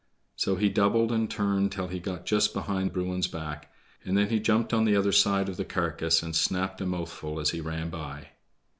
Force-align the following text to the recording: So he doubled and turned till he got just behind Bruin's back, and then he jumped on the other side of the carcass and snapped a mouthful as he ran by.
So 0.35 0.55
he 0.55 0.67
doubled 0.67 1.11
and 1.11 1.29
turned 1.29 1.71
till 1.71 1.85
he 1.89 1.99
got 1.99 2.25
just 2.25 2.55
behind 2.55 2.91
Bruin's 2.91 3.27
back, 3.27 3.71
and 4.03 4.17
then 4.17 4.29
he 4.29 4.39
jumped 4.39 4.73
on 4.73 4.85
the 4.85 4.95
other 4.95 5.11
side 5.11 5.47
of 5.47 5.57
the 5.57 5.63
carcass 5.63 6.23
and 6.23 6.35
snapped 6.35 6.81
a 6.81 6.87
mouthful 6.87 7.39
as 7.39 7.51
he 7.51 7.61
ran 7.61 7.91
by. 7.91 8.29